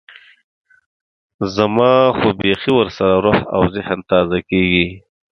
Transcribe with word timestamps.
زما 1.55 1.91
خو 2.17 2.27
بيخي 2.39 2.71
ورسره 2.75 3.13
روح 3.25 3.39
او 3.55 3.61
ذهن 3.75 3.97
تازه 4.09 4.39
کېږي. 4.49 4.87